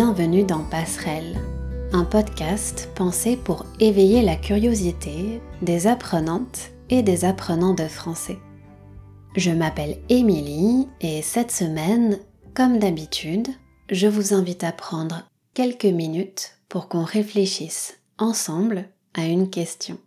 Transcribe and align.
Bienvenue 0.00 0.44
dans 0.44 0.62
Passerelle, 0.62 1.36
un 1.92 2.04
podcast 2.04 2.88
pensé 2.94 3.36
pour 3.36 3.66
éveiller 3.80 4.22
la 4.22 4.36
curiosité 4.36 5.42
des 5.60 5.88
apprenantes 5.88 6.70
et 6.88 7.02
des 7.02 7.24
apprenants 7.24 7.74
de 7.74 7.88
français. 7.88 8.38
Je 9.34 9.50
m'appelle 9.50 9.98
Émilie 10.08 10.86
et 11.00 11.20
cette 11.20 11.50
semaine, 11.50 12.20
comme 12.54 12.78
d'habitude, 12.78 13.48
je 13.90 14.06
vous 14.06 14.34
invite 14.34 14.62
à 14.62 14.70
prendre 14.70 15.28
quelques 15.52 15.84
minutes 15.84 16.60
pour 16.68 16.86
qu'on 16.88 17.02
réfléchisse 17.02 17.98
ensemble 18.18 18.84
à 19.14 19.26
une 19.26 19.50
question. 19.50 19.98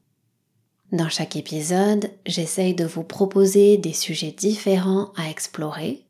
Dans 0.94 1.10
chaque 1.10 1.36
épisode, 1.36 2.10
j'essaye 2.26 2.76
de 2.76 2.86
vous 2.86 3.04
proposer 3.04 3.76
des 3.78 3.92
sujets 3.92 4.32
différents 4.32 5.12
à 5.18 5.30
explorer. 5.30 6.06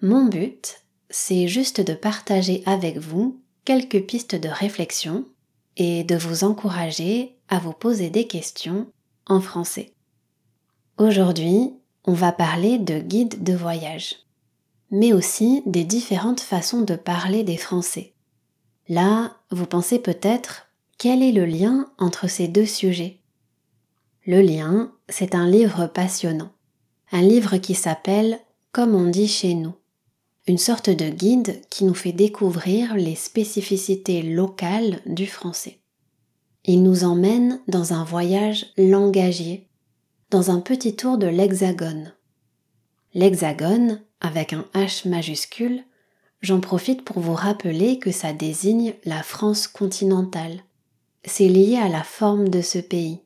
Mon 0.00 0.24
but, 0.24 0.83
c'est 1.16 1.46
juste 1.46 1.80
de 1.80 1.94
partager 1.94 2.64
avec 2.66 2.98
vous 2.98 3.40
quelques 3.64 4.04
pistes 4.04 4.34
de 4.34 4.48
réflexion 4.48 5.24
et 5.76 6.02
de 6.02 6.16
vous 6.16 6.42
encourager 6.42 7.36
à 7.48 7.60
vous 7.60 7.72
poser 7.72 8.10
des 8.10 8.26
questions 8.26 8.88
en 9.26 9.40
français. 9.40 9.92
Aujourd'hui, 10.98 11.72
on 12.04 12.14
va 12.14 12.32
parler 12.32 12.78
de 12.78 12.98
guide 12.98 13.44
de 13.44 13.52
voyage, 13.52 14.16
mais 14.90 15.12
aussi 15.12 15.62
des 15.66 15.84
différentes 15.84 16.40
façons 16.40 16.80
de 16.80 16.96
parler 16.96 17.44
des 17.44 17.58
Français. 17.58 18.12
Là, 18.88 19.36
vous 19.52 19.66
pensez 19.66 20.00
peut-être 20.00 20.66
quel 20.98 21.22
est 21.22 21.32
le 21.32 21.44
lien 21.44 21.92
entre 21.96 22.28
ces 22.28 22.48
deux 22.48 22.66
sujets? 22.66 23.20
Le 24.26 24.42
lien, 24.42 24.90
c'est 25.08 25.36
un 25.36 25.46
livre 25.46 25.86
passionnant. 25.86 26.50
Un 27.12 27.22
livre 27.22 27.58
qui 27.58 27.76
s'appelle 27.76 28.40
Comme 28.72 28.96
on 28.96 29.08
dit 29.08 29.28
chez 29.28 29.54
nous. 29.54 29.74
Une 30.46 30.58
sorte 30.58 30.90
de 30.90 31.08
guide 31.08 31.62
qui 31.70 31.84
nous 31.84 31.94
fait 31.94 32.12
découvrir 32.12 32.96
les 32.96 33.14
spécificités 33.14 34.20
locales 34.20 35.00
du 35.06 35.26
français. 35.26 35.78
Il 36.66 36.82
nous 36.82 37.04
emmène 37.04 37.60
dans 37.66 37.94
un 37.94 38.04
voyage 38.04 38.66
langagier, 38.76 39.66
dans 40.28 40.50
un 40.50 40.60
petit 40.60 40.96
tour 40.96 41.16
de 41.16 41.26
l'Hexagone. 41.26 42.12
L'Hexagone, 43.14 44.02
avec 44.20 44.52
un 44.52 44.66
H 44.74 45.08
majuscule, 45.08 45.82
j'en 46.42 46.60
profite 46.60 47.04
pour 47.04 47.20
vous 47.20 47.34
rappeler 47.34 47.98
que 47.98 48.12
ça 48.12 48.34
désigne 48.34 48.92
la 49.06 49.22
France 49.22 49.66
continentale. 49.66 50.60
C'est 51.24 51.48
lié 51.48 51.76
à 51.76 51.88
la 51.88 52.02
forme 52.02 52.50
de 52.50 52.60
ce 52.60 52.78
pays. 52.78 53.20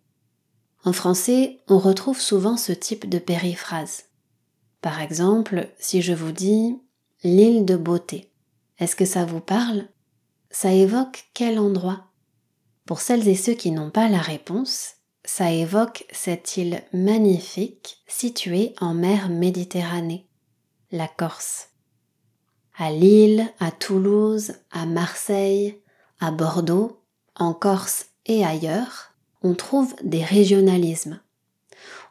En 0.85 0.93
français, 0.93 1.59
on 1.67 1.81
retrouve 1.81 2.21
souvent 2.21 2.57
ce 2.57 2.71
type 2.71 3.09
de 3.09 3.19
périphrase. 3.19 4.05
Par 4.83 5.01
exemple, 5.01 5.69
si 5.81 6.01
je 6.01 6.13
vous 6.13 6.31
dis 6.31 6.77
l'île 7.25 7.65
de 7.65 7.77
beauté, 7.77 8.31
est-ce 8.79 8.95
que 8.95 9.05
ça 9.05 9.25
vous 9.25 9.41
parle? 9.41 9.89
Ça 10.51 10.73
évoque 10.73 11.25
quel 11.35 11.59
endroit? 11.59 12.05
Pour 12.87 13.01
celles 13.01 13.27
et 13.27 13.35
ceux 13.35 13.55
qui 13.55 13.73
n'ont 13.73 13.91
pas 13.91 14.09
la 14.09 14.21
réponse, 14.21 14.95
ça 15.25 15.51
évoque 15.51 16.07
cette 16.13 16.57
île 16.57 16.83
magnifique 16.93 17.99
située 18.07 18.73
en 18.81 18.95
mer 18.95 19.29
Méditerranée, 19.31 20.29
la 20.93 21.09
Corse. 21.09 21.71
À 22.77 22.93
Lille, 22.93 23.53
à 23.59 23.73
Toulouse, 23.73 24.55
à 24.71 24.87
Marseille, 24.87 25.81
à 26.21 26.31
Bordeaux, 26.31 27.03
en 27.35 27.53
Corse 27.53 28.07
et 28.27 28.45
ailleurs, 28.45 29.13
on 29.43 29.55
trouve 29.55 29.95
des 30.05 30.23
régionalismes. 30.23 31.21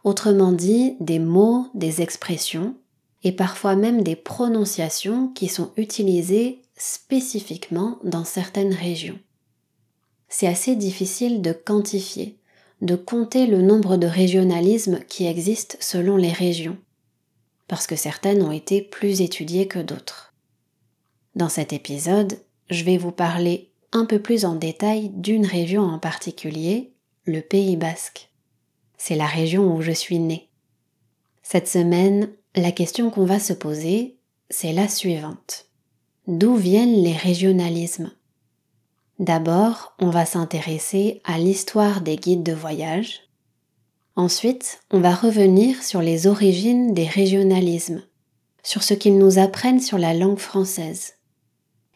Autrement 0.03 0.51
dit, 0.51 0.97
des 0.99 1.19
mots, 1.19 1.67
des 1.73 2.01
expressions 2.01 2.75
et 3.23 3.31
parfois 3.31 3.75
même 3.75 4.03
des 4.03 4.15
prononciations 4.15 5.29
qui 5.29 5.47
sont 5.47 5.71
utilisées 5.77 6.61
spécifiquement 6.75 7.99
dans 8.03 8.23
certaines 8.23 8.73
régions. 8.73 9.19
C'est 10.29 10.47
assez 10.47 10.75
difficile 10.75 11.41
de 11.41 11.53
quantifier, 11.53 12.37
de 12.81 12.95
compter 12.95 13.47
le 13.47 13.61
nombre 13.61 13.97
de 13.97 14.07
régionalismes 14.07 14.99
qui 15.07 15.25
existent 15.25 15.77
selon 15.79 16.17
les 16.17 16.31
régions, 16.31 16.77
parce 17.67 17.87
que 17.87 17.95
certaines 17.95 18.43
ont 18.43 18.51
été 18.51 18.81
plus 18.81 19.21
étudiées 19.21 19.67
que 19.67 19.79
d'autres. 19.79 20.33
Dans 21.35 21.49
cet 21.49 21.73
épisode, 21.73 22.39
je 22.69 22.83
vais 22.83 22.97
vous 22.97 23.11
parler 23.11 23.71
un 23.93 24.05
peu 24.05 24.19
plus 24.19 24.45
en 24.45 24.55
détail 24.55 25.09
d'une 25.09 25.45
région 25.45 25.83
en 25.83 25.99
particulier 25.99 26.93
le 27.25 27.41
Pays 27.41 27.77
basque. 27.77 28.29
C'est 28.97 29.15
la 29.15 29.27
région 29.27 29.75
où 29.75 29.81
je 29.81 29.91
suis 29.91 30.19
née. 30.19 30.49
Cette 31.43 31.67
semaine, 31.67 32.29
la 32.57 32.71
question 32.71 33.09
qu'on 33.09 33.25
va 33.25 33.39
se 33.39 33.53
poser, 33.53 34.17
c'est 34.49 34.73
la 34.73 34.87
suivante. 34.87 35.65
D'où 36.27 36.55
viennent 36.55 37.01
les 37.01 37.13
régionalismes? 37.13 38.11
D'abord, 39.19 39.93
on 39.99 40.09
va 40.09 40.25
s'intéresser 40.25 41.21
à 41.23 41.37
l'histoire 41.37 42.01
des 42.01 42.17
guides 42.17 42.43
de 42.43 42.53
voyage. 42.53 43.21
Ensuite, 44.15 44.81
on 44.91 44.99
va 44.99 45.13
revenir 45.13 45.83
sur 45.83 46.01
les 46.01 46.27
origines 46.27 46.93
des 46.93 47.07
régionalismes, 47.07 48.03
sur 48.63 48.83
ce 48.83 48.93
qu'ils 48.93 49.17
nous 49.17 49.39
apprennent 49.39 49.79
sur 49.79 49.97
la 49.97 50.13
langue 50.13 50.39
française. 50.39 51.13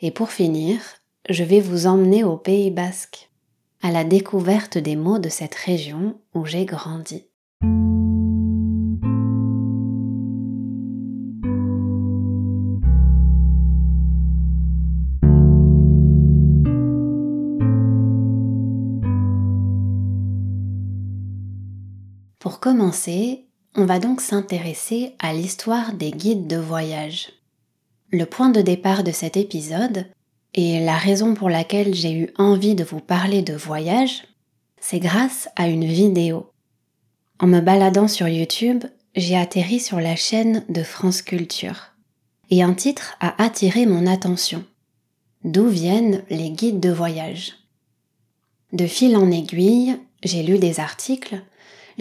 Et 0.01 0.11
pour 0.11 0.31
finir, 0.31 0.79
je 1.29 1.43
vais 1.43 1.59
vous 1.59 1.87
emmener 1.87 2.23
au 2.23 2.37
Pays 2.37 2.71
basque 2.71 3.29
à 3.81 3.91
la 3.91 4.03
découverte 4.03 4.77
des 4.77 4.95
mots 4.95 5.19
de 5.19 5.29
cette 5.29 5.55
région 5.55 6.15
où 6.33 6.45
j'ai 6.45 6.65
grandi. 6.65 7.25
Commencer, 22.61 23.47
on 23.75 23.85
va 23.85 23.97
donc 23.97 24.21
s'intéresser 24.21 25.15
à 25.19 25.33
l'histoire 25.33 25.93
des 25.93 26.11
guides 26.11 26.45
de 26.45 26.57
voyage. 26.57 27.33
Le 28.11 28.25
point 28.25 28.49
de 28.49 28.61
départ 28.61 29.03
de 29.03 29.11
cet 29.11 29.35
épisode, 29.35 30.05
et 30.53 30.79
la 30.79 30.95
raison 30.95 31.33
pour 31.33 31.49
laquelle 31.49 31.95
j'ai 31.95 32.13
eu 32.13 32.29
envie 32.37 32.75
de 32.75 32.83
vous 32.83 32.99
parler 32.99 33.41
de 33.41 33.55
voyage, 33.55 34.23
c'est 34.79 34.99
grâce 34.99 35.49
à 35.55 35.67
une 35.67 35.85
vidéo. 35.85 36.51
En 37.39 37.47
me 37.47 37.61
baladant 37.61 38.07
sur 38.07 38.27
YouTube, 38.27 38.83
j'ai 39.15 39.37
atterri 39.37 39.79
sur 39.79 39.99
la 39.99 40.15
chaîne 40.15 40.63
de 40.69 40.83
France 40.83 41.23
Culture. 41.23 41.93
Et 42.51 42.61
un 42.61 42.73
titre 42.73 43.15
a 43.19 43.41
attiré 43.43 43.87
mon 43.87 44.05
attention. 44.05 44.63
D'où 45.43 45.67
viennent 45.67 46.23
les 46.29 46.51
guides 46.51 46.79
de 46.79 46.91
voyage? 46.91 47.53
De 48.71 48.85
fil 48.85 49.17
en 49.17 49.31
aiguille, 49.31 49.97
j'ai 50.23 50.43
lu 50.43 50.59
des 50.59 50.79
articles, 50.79 51.41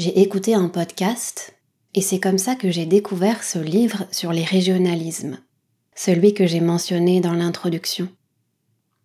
j'ai 0.00 0.19
écouté 0.22 0.55
un 0.55 0.71
podcast, 0.71 1.55
et 1.93 2.00
c'est 2.00 2.21
comme 2.21 2.38
ça 2.38 2.55
que 2.55 2.71
j'ai 2.71 2.87
découvert 2.87 3.44
ce 3.44 3.59
livre 3.59 4.06
sur 4.11 4.33
les 4.33 4.44
régionalismes, 4.44 5.38
celui 5.94 6.33
que 6.33 6.47
j'ai 6.47 6.61
mentionné 6.61 7.21
dans 7.21 7.34
l'introduction. 7.34 8.09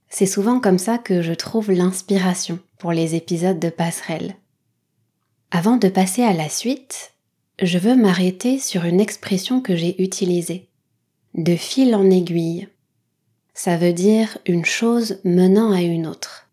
C'est 0.07 0.25
souvent 0.25 0.61
comme 0.61 0.77
ça 0.77 0.97
que 0.97 1.21
je 1.21 1.33
trouve 1.33 1.69
l'inspiration 1.69 2.59
pour 2.77 2.93
les 2.93 3.13
épisodes 3.13 3.59
de 3.59 3.67
passerelle. 3.67 4.37
Avant 5.51 5.75
de 5.75 5.89
passer 5.89 6.23
à 6.23 6.31
la 6.31 6.47
suite, 6.47 7.11
je 7.61 7.77
veux 7.77 7.97
m'arrêter 7.97 8.57
sur 8.57 8.85
une 8.85 9.01
expression 9.01 9.59
que 9.59 9.75
j'ai 9.75 10.01
utilisée. 10.01 10.69
De 11.33 11.57
fil 11.57 11.93
en 11.93 12.09
aiguille. 12.09 12.69
Ça 13.53 13.75
veut 13.75 13.91
dire 13.91 14.37
une 14.45 14.63
chose 14.63 15.19
menant 15.25 15.73
à 15.73 15.81
une 15.81 16.07
autre. 16.07 16.47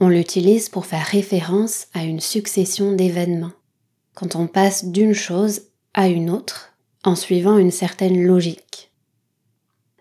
On 0.00 0.08
l'utilise 0.08 0.70
pour 0.70 0.86
faire 0.86 1.04
référence 1.04 1.88
à 1.92 2.04
une 2.04 2.20
succession 2.20 2.92
d'événements. 2.92 3.52
Quand 4.18 4.34
on 4.34 4.48
passe 4.48 4.84
d'une 4.84 5.14
chose 5.14 5.60
à 5.94 6.08
une 6.08 6.28
autre 6.28 6.72
en 7.04 7.14
suivant 7.14 7.56
une 7.56 7.70
certaine 7.70 8.20
logique. 8.20 8.90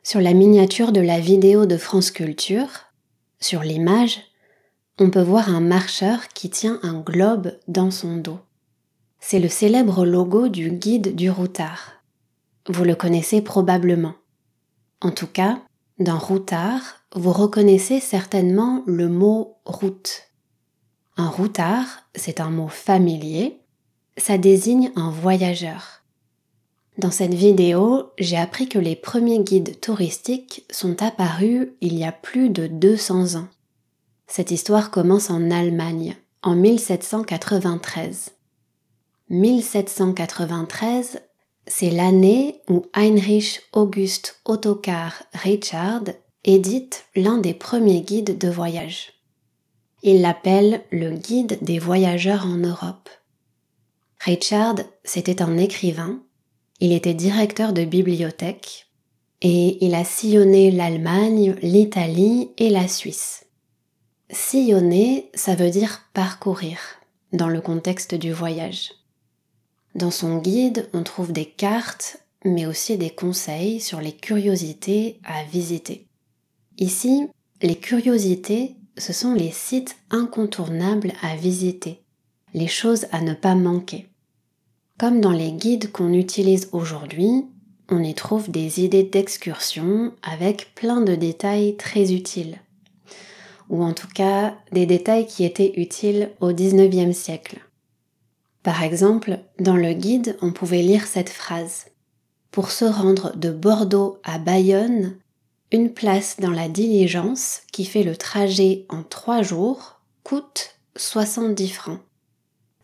Sur 0.01 0.21
la 0.21 0.33
miniature 0.33 0.91
de 0.91 1.01
la 1.01 1.19
vidéo 1.19 1.67
de 1.67 1.77
France 1.77 2.09
Culture, 2.09 2.87
sur 3.39 3.61
l'image, 3.61 4.21
on 4.97 5.11
peut 5.11 5.21
voir 5.21 5.49
un 5.49 5.59
marcheur 5.59 6.29
qui 6.29 6.49
tient 6.49 6.79
un 6.81 6.99
globe 6.99 7.59
dans 7.67 7.91
son 7.91 8.17
dos. 8.17 8.39
C'est 9.19 9.37
le 9.37 9.49
célèbre 9.49 10.03
logo 10.03 10.47
du 10.47 10.71
guide 10.71 11.15
du 11.15 11.29
routard. 11.29 11.91
Vous 12.67 12.85
le 12.85 12.95
connaissez 12.95 13.43
probablement. 13.43 14.15
En 14.99 15.11
tout 15.11 15.27
cas, 15.27 15.61
dans 15.99 16.17
routard, 16.17 17.03
vous 17.13 17.33
reconnaissez 17.33 17.99
certainement 17.99 18.81
le 18.87 19.09
mot 19.09 19.59
route. 19.63 20.23
Un 21.17 21.29
routard, 21.29 22.09
c'est 22.15 22.39
un 22.39 22.49
mot 22.49 22.67
familier, 22.67 23.61
ça 24.17 24.37
désigne 24.37 24.91
un 24.95 25.11
voyageur. 25.11 26.03
Dans 26.97 27.11
cette 27.11 27.33
vidéo, 27.33 28.11
j'ai 28.17 28.37
appris 28.37 28.67
que 28.67 28.79
les 28.79 28.95
premiers 28.95 29.43
guides 29.43 29.79
touristiques 29.79 30.65
sont 30.71 31.03
apparus 31.03 31.69
il 31.81 31.97
y 31.97 32.03
a 32.03 32.11
plus 32.11 32.49
de 32.49 32.65
200 32.65 33.35
ans. 33.35 33.47
Cette 34.25 34.51
histoire 34.51 34.89
commence 34.89 35.29
en 35.29 35.51
Allemagne, 35.51 36.15
en 36.41 36.55
1793. 36.55 38.31
1793, 39.29 41.21
c'est 41.67 41.91
l'année 41.91 42.61
où 42.69 42.85
Heinrich 42.93 43.61
August 43.73 44.39
Ottokar 44.45 45.21
Richard 45.33 46.03
édite 46.45 47.05
l'un 47.15 47.37
des 47.37 47.53
premiers 47.53 48.01
guides 48.01 48.37
de 48.37 48.49
voyage. 48.49 49.13
Il 50.01 50.21
l'appelle 50.21 50.83
le 50.91 51.11
guide 51.11 51.57
des 51.61 51.77
voyageurs 51.77 52.45
en 52.45 52.57
Europe. 52.57 53.09
Richard, 54.19 54.75
c'était 55.03 55.41
un 55.41 55.57
écrivain, 55.57 56.21
il 56.79 56.91
était 56.91 57.13
directeur 57.13 57.73
de 57.73 57.85
bibliothèque 57.85 58.87
et 59.41 59.83
il 59.85 59.95
a 59.95 60.03
sillonné 60.03 60.71
l'Allemagne, 60.71 61.55
l'Italie 61.61 62.51
et 62.57 62.69
la 62.69 62.87
Suisse. 62.87 63.45
Sillonner, 64.29 65.29
ça 65.33 65.55
veut 65.55 65.69
dire 65.69 66.03
parcourir 66.13 66.79
dans 67.33 67.47
le 67.47 67.61
contexte 67.61 68.15
du 68.15 68.31
voyage. 68.31 68.91
Dans 69.95 70.11
son 70.11 70.37
guide, 70.37 70.89
on 70.93 71.03
trouve 71.03 71.31
des 71.31 71.45
cartes, 71.45 72.17
mais 72.45 72.65
aussi 72.65 72.97
des 72.97 73.09
conseils 73.09 73.79
sur 73.79 74.01
les 74.01 74.11
curiosités 74.11 75.19
à 75.23 75.43
visiter. 75.43 76.07
Ici, 76.77 77.27
les 77.61 77.75
curiosités, 77.75 78.75
ce 78.97 79.13
sont 79.13 79.33
les 79.33 79.51
sites 79.51 79.95
incontournables 80.11 81.13
à 81.21 81.35
visiter, 81.35 82.03
les 82.53 82.67
choses 82.67 83.05
à 83.11 83.21
ne 83.21 83.33
pas 83.33 83.55
manquer. 83.55 84.07
Comme 84.97 85.21
dans 85.21 85.31
les 85.31 85.51
guides 85.51 85.91
qu'on 85.91 86.13
utilise 86.13 86.69
aujourd'hui, 86.71 87.45
on 87.89 88.03
y 88.03 88.13
trouve 88.13 88.49
des 88.49 88.83
idées 88.83 89.03
d'excursion 89.03 90.13
avec 90.23 90.73
plein 90.75 91.01
de 91.01 91.15
détails 91.15 91.77
très 91.77 92.13
utiles. 92.13 92.59
Ou 93.69 93.83
en 93.83 93.93
tout 93.93 94.07
cas, 94.07 94.55
des 94.71 94.85
détails 94.85 95.27
qui 95.27 95.43
étaient 95.45 95.73
utiles 95.75 96.31
au 96.39 96.51
XIXe 96.51 97.15
siècle. 97.15 97.59
Par 98.63 98.83
exemple, 98.83 99.39
dans 99.59 99.77
le 99.77 99.93
guide, 99.93 100.37
on 100.41 100.51
pouvait 100.51 100.81
lire 100.81 101.05
cette 101.05 101.29
phrase. 101.29 101.85
Pour 102.51 102.71
se 102.71 102.85
rendre 102.85 103.35
de 103.37 103.51
Bordeaux 103.51 104.19
à 104.23 104.39
Bayonne, 104.39 105.15
une 105.71 105.93
place 105.93 106.37
dans 106.39 106.51
la 106.51 106.69
diligence 106.69 107.61
qui 107.71 107.85
fait 107.85 108.03
le 108.03 108.15
trajet 108.15 108.85
en 108.89 109.03
trois 109.03 109.41
jours 109.41 109.99
coûte 110.23 110.77
70 110.95 111.67
francs. 111.69 111.99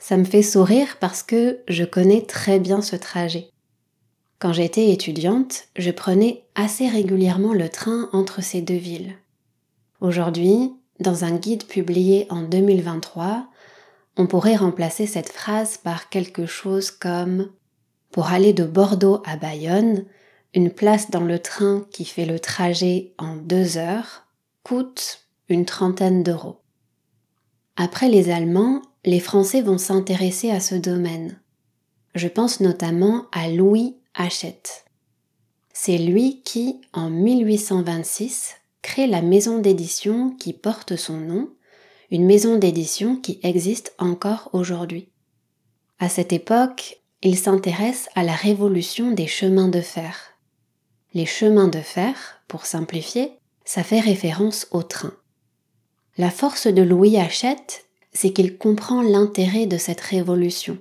Ça 0.04 0.18
me 0.18 0.26
fait 0.26 0.42
sourire 0.44 0.98
parce 1.00 1.24
que 1.24 1.62
je 1.70 1.86
connais 1.86 2.24
très 2.24 2.60
bien 2.60 2.82
ce 2.82 2.98
trajet. 2.98 3.48
Quand 4.38 4.52
j'étais 4.52 4.90
étudiante, 4.90 5.70
je 5.78 5.92
prenais 5.92 6.44
assez 6.56 6.90
régulièrement 6.90 7.54
le 7.54 7.70
train 7.70 8.10
entre 8.12 8.44
ces 8.44 8.60
deux 8.60 8.76
villes. 8.76 9.16
Aujourd'hui, 10.02 10.74
dans 11.00 11.24
un 11.24 11.38
guide 11.38 11.64
publié 11.68 12.28
en 12.30 12.42
2023, 12.42 13.48
on 14.18 14.28
pourrait 14.28 14.58
remplacer 14.58 15.08
cette 15.08 15.30
phrase 15.30 15.78
par 15.78 16.10
quelque 16.10 16.48
chose 16.48 16.92
comme 16.92 17.48
Pour 18.12 18.28
aller 18.28 18.52
de 18.52 18.66
Bordeaux 18.66 19.24
à 19.26 19.38
Bayonne, 19.38 20.04
une 20.54 20.72
place 20.72 21.12
dans 21.12 21.24
le 21.24 21.40
train 21.40 21.86
qui 21.94 22.04
fait 22.04 22.26
le 22.26 22.42
trajet 22.42 23.14
en 23.18 23.38
deux 23.38 23.78
heures 23.78 24.26
coûte 24.64 25.22
une 25.48 25.64
trentaine 25.64 26.24
d'euros. 26.24 26.60
Après 27.78 28.10
les 28.10 28.30
Allemands, 28.30 28.82
les 29.06 29.20
Français 29.20 29.62
vont 29.62 29.78
s'intéresser 29.78 30.50
à 30.50 30.60
ce 30.60 30.76
domaine. 30.76 31.40
Je 32.16 32.28
pense 32.28 32.60
notamment 32.60 33.26
à 33.32 33.50
Louis 33.50 33.98
Hachette. 34.14 34.86
C'est 35.74 35.98
lui 35.98 36.42
qui, 36.44 36.80
en 36.94 37.10
1826, 37.10 38.56
crée 38.82 39.08
la 39.08 39.22
maison 39.22 39.60
d'édition 39.60 40.32
qui 40.32 40.54
porte 40.54 40.96
son 40.96 41.18
nom, 41.18 41.50
une 42.12 42.26
maison 42.26 42.58
d'édition 42.58 43.18
qui 43.18 43.40
existe 43.44 43.94
encore 43.98 44.50
aujourd'hui. 44.54 45.10
À 46.00 46.10
cette 46.10 46.32
époque, 46.32 47.02
il 47.22 47.38
s'intéresse 47.38 48.10
à 48.16 48.24
la 48.24 48.34
révolution 48.34 49.12
des 49.12 49.28
chemins 49.28 49.70
de 49.70 49.82
fer. 49.82 50.38
Les 51.14 51.26
chemins 51.26 51.68
de 51.68 51.80
fer, 51.80 52.42
pour 52.48 52.66
simplifier, 52.66 53.32
ça 53.66 53.84
fait 53.84 54.00
référence 54.00 54.68
au 54.72 54.84
train. 54.84 55.14
La 56.18 56.30
force 56.30 56.68
de 56.68 56.82
Louis 56.82 57.18
Hachette 57.18 57.86
c'est 58.14 58.32
qu'il 58.32 58.58
comprend 58.58 59.02
l'intérêt 59.02 59.66
de 59.66 59.78
cette 59.78 60.02
révolution. 60.02 60.78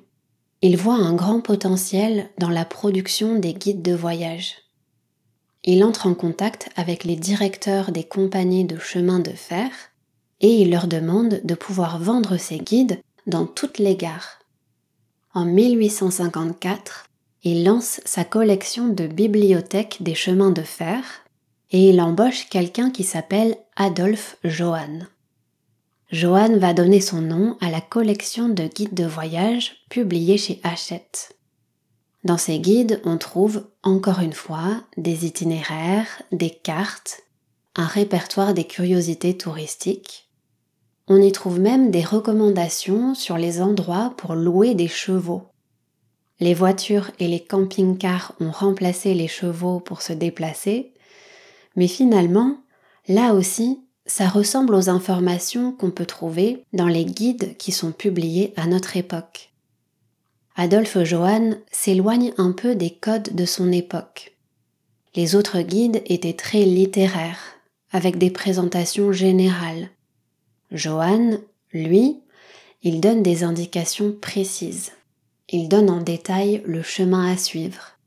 Il 0.61 0.77
voit 0.77 0.95
un 0.95 1.15
grand 1.15 1.41
potentiel 1.41 2.31
dans 2.39 2.51
la 2.51 2.65
production 2.65 3.39
des 3.39 3.55
guides 3.55 3.83
de 3.83 3.95
voyage. 3.95 4.57
Il 5.65 5.85
entre 5.85 6.07
en 6.07 6.15
contact 6.15 6.69
avec 6.77 7.05
les 7.05 7.17
directeurs 7.17 7.93
des 7.93 8.05
compagnies 8.05 8.65
de 8.65 8.79
chemin 8.79 9.19
de 9.19 9.31
fer 9.31 9.71
et 10.41 10.61
il 10.61 10.71
leur 10.71 10.89
demande 10.89 11.41
de 11.45 11.55
pouvoir 11.55 11.99
vendre 11.99 12.37
ces 12.37 12.59
guides 12.59 13.01
dans 13.27 13.47
toutes 13.47 13.79
les 13.79 13.97
gares. 13.97 14.41
En 15.35 15.45
1854, 15.45 17.07
il 17.45 17.65
lance 17.65 18.01
sa 18.05 18.25
collection 18.25 18.89
de 18.89 19.07
bibliothèques 19.07 19.99
des 20.01 20.15
chemins 20.15 20.51
de 20.51 20.63
fer 20.63 21.03
et 21.71 21.89
il 21.89 22.01
embauche 22.01 22.49
quelqu'un 22.51 22.91
qui 22.91 23.03
s'appelle 23.03 23.57
Adolphe 23.77 24.37
Johann. 24.45 25.09
Johann 26.13 26.59
va 26.59 26.75
donner 26.75 27.01
son 27.01 27.23
nom 27.23 27.57
à 27.63 27.71
la 27.71 27.81
collection 27.81 28.51
de 28.51 28.65
guides 28.65 28.93
de 28.93 29.07
voyage 29.07 29.77
publiés 29.89 30.37
chez 30.37 30.61
Hachette. 30.63 31.39
Dans 32.23 32.37
ces 32.37 32.59
guides, 32.59 33.01
on 33.07 33.17
trouve 33.17 33.67
encore 33.83 34.21
une 34.21 34.35
fois 34.35 34.83
des 34.99 35.25
itinéraires, 35.25 36.23
des 36.31 36.51
cartes, 36.51 37.23
un 37.77 37.87
répertoire 37.87 38.53
des 38.53 38.65
curiosités 38.65 39.39
touristiques. 39.39 40.29
On 41.09 41.17
y 41.17 41.33
trouve 41.33 41.59
même 41.59 41.91
des 41.91 42.05
recommandations 42.05 43.15
sur 43.15 43.39
les 43.39 43.63
endroits 43.63 44.13
pour 44.19 44.35
louer 44.35 44.75
des 44.75 44.89
chevaux. 44.89 45.45
Les 46.41 46.53
voitures 46.53 47.11
et 47.21 47.27
les 47.29 47.43
camping-cars 47.43 48.35
ont 48.39 48.51
remplacé 48.51 49.15
les 49.15 49.29
chevaux 49.29 49.81
pour 49.81 50.03
se 50.03 50.13
déplacer, 50.13 50.93
mais 51.75 51.89
finalement, 51.89 52.59
là 53.09 53.33
aussi, 53.33 53.81
ça 54.07 54.29
ressemble 54.29 54.75
aux 54.75 54.89
informations 54.89 55.73
qu'on 55.73 55.91
peut 55.91 56.07
trouver 56.07 56.65
dans 56.73 56.89
les 56.89 57.05
guides 57.05 57.57
qui 57.57 57.73
sont 57.73 57.93
publiés 57.93 58.53
à 58.57 58.67
notre 58.67 58.97
époque. 58.97 59.53
Adolphe 60.57 61.03
Johann 61.03 61.59
s'éloigne 61.71 62.33
un 62.37 62.53
peu 62.53 62.75
des 62.75 62.91
codes 62.91 63.35
de 63.35 63.45
son 63.45 63.73
époque. 63.73 64.37
Les 65.15 65.35
autres 65.35 65.61
guides 65.61 66.03
étaient 66.07 66.33
très 66.35 66.65
littéraires, 66.65 67.39
avec 67.91 68.19
des 68.19 68.31
présentations 68.31 69.13
générales. 69.13 69.91
Johann, 70.71 71.39
lui, 71.73 72.21
il 72.83 73.01
donne 73.01 73.23
des 73.23 73.45
indications 73.45 74.13
précises. 74.13 74.93
Il 75.49 75.69
donne 75.69 75.91
en 75.91 76.01
détail 76.01 76.63
le 76.67 76.83
chemin 76.83 77.31
à 77.31 77.37
suivre. 77.37 77.99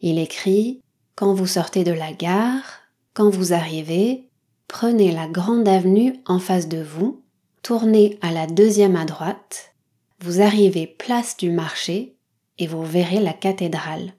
Il 0.00 0.18
écrit 0.18 0.80
Quand 1.14 1.34
vous 1.34 1.46
sortez 1.46 1.84
de 1.84 1.92
la 1.92 2.12
gare, 2.12 2.80
quand 3.14 3.30
vous 3.30 3.52
arrivez, 3.52 4.28
prenez 4.72 5.12
la 5.12 5.28
grande 5.28 5.68
avenue 5.68 6.14
en 6.24 6.38
face 6.38 6.66
de 6.66 6.82
vous, 6.82 7.20
tournez 7.62 8.18
à 8.22 8.32
la 8.32 8.46
deuxième 8.46 8.96
à 8.96 9.04
droite, 9.04 9.74
vous 10.20 10.40
arrivez 10.40 10.86
place 10.86 11.36
du 11.36 11.50
marché 11.50 12.16
et 12.56 12.66
vous 12.66 12.82
verrez 12.82 13.20
la 13.20 13.34
cathédrale. 13.34 14.14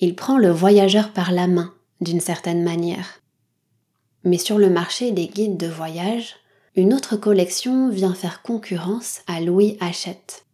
Il 0.00 0.16
prend 0.16 0.38
le 0.38 0.50
voyageur 0.50 1.12
par 1.12 1.32
la 1.32 1.46
main, 1.46 1.74
d'une 2.00 2.20
certaine 2.20 2.64
manière. 2.64 3.20
Mais 4.24 4.38
sur 4.38 4.56
le 4.56 4.70
marché 4.70 5.12
des 5.12 5.28
guides 5.28 5.58
de 5.58 5.66
voyage, 5.66 6.36
une 6.74 6.94
autre 6.94 7.18
collection 7.18 7.90
vient 7.90 8.14
faire 8.14 8.40
concurrence 8.40 9.20
à 9.26 9.38
Louis 9.42 9.76
Hachette, 9.80 10.46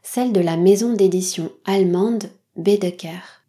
celle 0.00 0.32
de 0.32 0.40
la 0.40 0.56
maison 0.56 0.92
d'édition 0.92 1.50
allemande 1.64 2.30
Bedecker. 2.54 3.42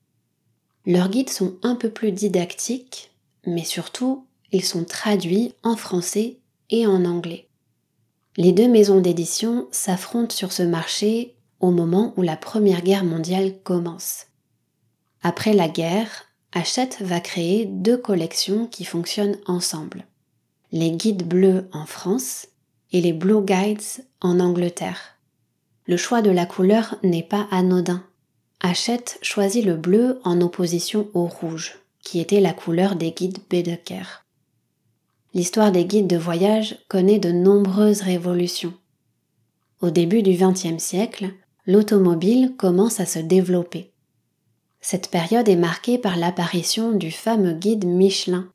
Leurs 0.88 1.09
guides 1.09 1.29
sont 1.29 1.57
un 1.62 1.75
peu 1.75 1.91
plus 1.91 2.12
didactiques, 2.12 3.12
mais 3.45 3.63
surtout 3.63 4.25
ils 4.51 4.63
sont 4.63 4.85
traduits 4.85 5.53
en 5.63 5.75
français 5.75 6.39
et 6.69 6.87
en 6.87 7.05
anglais. 7.05 7.47
Les 8.37 8.51
deux 8.51 8.67
maisons 8.67 8.99
d'édition 8.99 9.67
s'affrontent 9.71 10.35
sur 10.35 10.51
ce 10.51 10.63
marché 10.63 11.35
au 11.59 11.71
moment 11.71 12.13
où 12.17 12.21
la 12.21 12.35
Première 12.35 12.81
Guerre 12.81 13.05
mondiale 13.05 13.53
commence. 13.63 14.27
Après 15.23 15.53
la 15.53 15.69
guerre, 15.69 16.25
Hachette 16.51 17.01
va 17.01 17.19
créer 17.19 17.65
deux 17.65 17.97
collections 17.97 18.67
qui 18.67 18.85
fonctionnent 18.85 19.37
ensemble. 19.45 20.05
Les 20.71 20.91
guides 20.91 21.27
bleus 21.27 21.69
en 21.71 21.85
France 21.85 22.47
et 22.91 23.01
les 23.01 23.13
Blue 23.13 23.41
Guides 23.41 24.05
en 24.21 24.39
Angleterre. 24.39 25.17
Le 25.85 25.97
choix 25.97 26.21
de 26.21 26.29
la 26.29 26.45
couleur 26.45 26.95
n'est 27.03 27.23
pas 27.23 27.47
anodin. 27.51 28.03
Hachette 28.59 29.17
choisit 29.21 29.65
le 29.65 29.75
bleu 29.75 30.19
en 30.23 30.41
opposition 30.41 31.09
au 31.13 31.25
rouge, 31.25 31.79
qui 32.01 32.19
était 32.19 32.41
la 32.41 32.53
couleur 32.53 32.95
des 32.95 33.11
guides 33.11 33.39
Baedeker 33.49 34.25
l'histoire 35.36 35.74
des 35.74 35.84
guides 35.84 36.08
de 36.08 36.18
voyage 36.18 36.77
connaît 36.88 37.20
de 37.20 37.32
nombreuses 37.32 38.01
révolutions. 38.01 38.74
Au 39.82 39.89
début 39.89 40.24
du 40.24 40.32
XXe 40.32 40.82
siècle, 40.82 41.30
l'automobile 41.68 42.54
commence 42.58 43.01
à 43.01 43.06
se 43.06 43.20
développer. 43.20 43.92
Cette 44.80 45.12
période 45.12 45.50
est 45.50 45.58
marquée 45.58 45.98
par 45.98 46.15
l'apparition 46.15 46.94
du 46.94 47.12
fameux 47.12 47.51
guide 47.51 47.86
Michelin. 47.86 48.50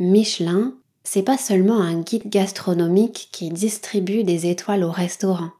Michelin, 0.00 0.74
c'est 1.04 1.22
pas 1.22 1.38
seulement 1.38 1.80
un 1.80 2.00
guide 2.00 2.28
gastronomique 2.28 3.28
qui 3.30 3.50
distribue 3.50 4.24
des 4.24 4.50
étoiles 4.50 4.82
au 4.82 4.90
restaurant. 4.90 5.50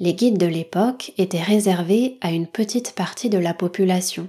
Les 0.00 0.12
guides 0.12 0.38
de 0.38 0.46
l'époque 0.46 1.12
étaient 1.16 1.42
réservés 1.42 2.18
à 2.20 2.32
une 2.32 2.46
petite 2.46 2.92
partie 2.92 3.30
de 3.30 3.38
la 3.38 3.54
population. 3.54 4.28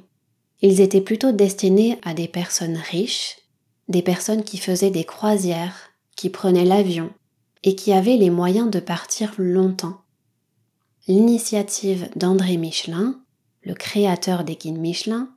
Ils 0.62 0.80
étaient 0.80 1.01
plutôt 1.01 1.34
destinés 1.34 1.98
à 2.03 2.13
des 2.13 2.30
personnes 2.30 2.77
riches 2.77 3.40
des 3.91 4.01
personnes 4.01 4.43
qui 4.43 4.57
faisaient 4.57 4.89
des 4.89 5.03
croisières, 5.03 5.91
qui 6.15 6.29
prenaient 6.29 6.65
l'avion 6.65 7.12
et 7.63 7.75
qui 7.75 7.93
avaient 7.93 8.17
les 8.17 8.29
moyens 8.29 8.71
de 8.71 8.79
partir 8.79 9.33
longtemps. 9.38 10.01
L'initiative 11.07 12.10
d'André 12.15 12.57
Michelin, 12.57 13.19
le 13.63 13.74
créateur 13.74 14.43
des 14.43 14.55
guides 14.55 14.79
Michelin, 14.79 15.29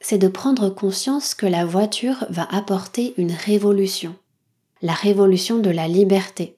c'est 0.00 0.18
de 0.18 0.28
prendre 0.28 0.70
conscience 0.70 1.34
que 1.34 1.46
la 1.46 1.64
voiture 1.64 2.26
va 2.28 2.46
apporter 2.50 3.14
une 3.16 3.32
révolution, 3.32 4.16
la 4.82 4.94
révolution 4.94 5.58
de 5.58 5.70
la 5.70 5.88
liberté. 5.88 6.56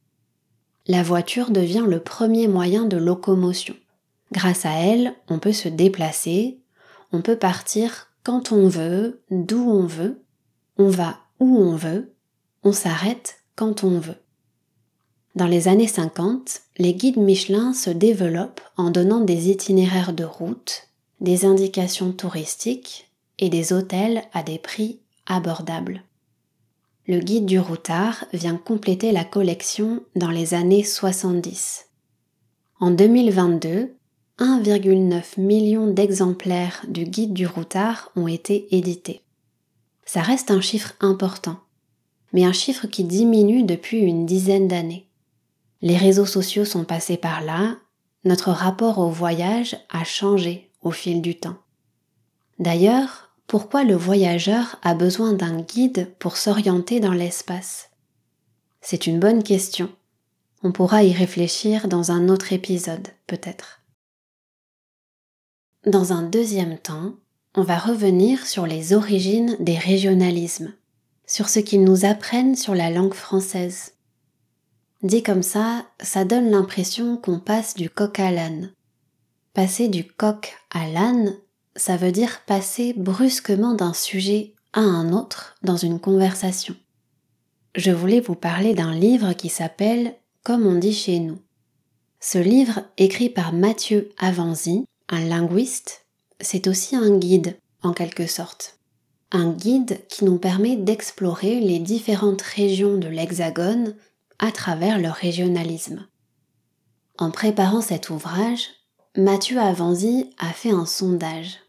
La 0.87 1.03
voiture 1.03 1.51
devient 1.51 1.85
le 1.87 2.01
premier 2.01 2.49
moyen 2.49 2.85
de 2.85 2.97
locomotion. 2.97 3.75
Grâce 4.33 4.67
à 4.67 4.73
elle, 4.73 5.15
on 5.29 5.39
peut 5.39 5.53
se 5.53 5.69
déplacer, 5.69 6.59
on 7.13 7.23
peut 7.23 7.37
partir 7.37 8.09
quand 8.23 8.53
on 8.53 8.69
veut, 8.69 9.23
d'où 9.31 9.71
on 9.71 9.87
veut, 9.87 10.24
on 10.79 10.89
va 10.89 11.19
où 11.41 11.59
on 11.59 11.77
veut, 11.77 12.13
on 12.63 12.73
s'arrête 12.73 13.37
quand 13.57 13.85
on 13.85 13.99
veut. 13.99 14.17
Dans 15.35 15.47
les 15.47 15.67
années 15.67 15.89
50, 15.89 16.61
les 16.79 16.95
guides 16.95 17.17
Michelin 17.17 17.73
se 17.73 17.91
développent 17.91 18.61
en 18.77 18.91
donnant 18.91 19.21
des 19.21 19.51
itinéraires 19.51 20.13
de 20.13 20.25
route, 20.25 20.89
des 21.21 21.45
indications 21.45 22.13
touristiques 22.13 23.11
et 23.39 23.49
des 23.49 23.73
hôtels 23.73 24.23
à 24.33 24.43
des 24.43 24.59
prix 24.59 25.01
abordables. 25.27 26.05
Le 27.07 27.19
guide 27.19 27.47
du 27.47 27.59
routard 27.59 28.25
vient 28.33 28.57
compléter 28.57 29.13
la 29.13 29.25
collection 29.25 30.05
dans 30.15 30.31
les 30.31 30.55
années 30.55 30.85
70. 30.85 31.87
En 32.81 32.91
2022, 32.91 33.95
1,9 34.39 35.41
million 35.41 35.87
d'exemplaires 35.87 36.85
du 36.89 37.05
guide 37.05 37.33
du 37.33 37.47
routard 37.47 38.11
ont 38.17 38.29
été 38.29 38.75
édités. 38.75 39.24
Ça 40.07 40.23
reste 40.23 40.51
un 40.51 40.61
chiffre 40.61 40.95
important, 41.01 41.59
mais 42.33 42.45
un 42.45 42.53
chiffre 42.53 42.87
qui 42.87 43.05
diminue 43.05 43.63
depuis 43.63 43.99
une 43.99 44.27
dizaine 44.27 44.69
d'années. 44.69 45.09
Les 45.83 45.97
réseaux 45.97 46.27
sociaux 46.27 46.65
sont 46.65 46.85
passés 46.85 47.17
par 47.17 47.43
là, 47.43 47.77
notre 48.25 48.51
rapport 48.51 48.99
au 48.99 49.11
voyage 49.11 49.77
a 49.91 50.05
changé 50.05 50.71
au 50.83 50.91
fil 50.91 51.21
du 51.21 51.39
temps. 51.39 51.59
D'ailleurs, 52.59 53.31
pourquoi 53.47 53.85
le 53.85 53.95
voyageur 53.95 54.77
a 54.83 54.95
besoin 54.95 55.35
d'un 55.35 55.61
guide 55.61 56.15
pour 56.19 56.37
s'orienter 56.37 57.01
dans 57.01 57.13
l'espace? 57.13 57.91
C'est 58.81 59.07
une 59.07 59.21
bonne 59.21 59.43
question. 59.43 59.91
On 60.63 60.73
pourra 60.73 61.03
y 61.05 61.13
réfléchir 61.13 61.89
dans 61.89 62.11
un 62.11 62.29
autre 62.29 62.53
épisode, 62.53 63.09
peut-être. 63.27 63.83
Dans 65.87 66.15
un 66.15 66.23
deuxième 66.23 66.79
temps, 66.79 67.15
on 67.55 67.63
va 67.63 67.79
revenir 67.79 68.47
sur 68.47 68.67
les 68.67 68.93
origines 68.93 69.57
des 69.61 69.79
régionalismes, 69.79 70.75
sur 71.27 71.49
ce 71.49 71.61
qu'ils 71.61 71.85
nous 71.85 72.05
apprennent 72.05 72.57
sur 72.57 72.75
la 72.75 72.91
langue 72.91 73.15
française. 73.15 73.93
Dit 75.03 75.23
comme 75.23 75.43
ça, 75.43 75.87
ça 76.01 76.25
donne 76.25 76.51
l'impression 76.51 77.17
qu'on 77.17 77.39
passe 77.39 77.75
du 77.75 77.91
coq 77.91 78.19
à 78.19 78.33
l'âne. 78.33 78.73
Passer 79.53 79.89
du 79.89 80.05
coq 80.05 80.57
à 80.71 80.89
l'âne, 80.89 81.35
ça 81.77 81.97
veut 81.97 82.11
dire 82.11 82.41
passer 82.47 82.93
brusquement 82.97 83.75
d'un 83.75 83.93
sujet 83.93 84.55
à 84.73 84.81
un 84.81 85.13
autre 85.13 85.55
dans 85.63 85.77
une 85.77 86.01
conversation. 86.01 86.75
Je 87.77 87.93
voulais 87.93 88.21
vous 88.21 88.35
parler 88.35 88.75
d'un 88.75 88.95
livre 88.95 89.33
qui 89.33 89.49
s'appelle 89.49 90.17
Comme 90.43 90.67
on 90.67 90.79
dit 90.79 90.93
chez 90.93 91.21
nous. 91.21 91.39
Ce 92.21 92.39
livre, 92.39 92.81
écrit 92.97 93.29
par 93.29 93.53
Mathieu 93.53 94.11
Avanzi, 94.19 94.87
un 95.09 95.21
linguiste, 95.21 96.04
c'est 96.41 96.67
aussi 96.67 96.97
un 96.97 97.17
guide, 97.17 97.59
en 97.83 97.93
quelque 97.93 98.27
sorte. 98.27 98.79
Un 99.33 99.51
guide 99.51 100.01
qui 100.09 100.25
nous 100.25 100.39
permet 100.39 100.77
d'explorer 100.77 101.61
les 101.61 101.79
différentes 101.79 102.43
régions 102.43 102.97
de 102.97 103.09
l'Hexagone 103.09 103.95
à 104.39 104.53
travers 104.53 104.99
leur 104.99 105.15
régionalisme. 105.15 106.07
En 107.19 107.31
préparant 107.31 107.81
cet 107.81 108.11
ouvrage, 108.11 108.69
Mathieu 109.17 109.59
Avanzi 109.61 110.31
a 110.39 110.53
fait 110.53 110.71
un 110.71 110.87
sondage. 110.87 111.61